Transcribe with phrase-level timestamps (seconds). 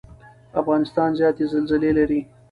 [0.61, 2.19] افغانستان زیاتې زلزلې لري.